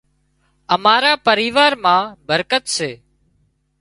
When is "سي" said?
2.75-2.91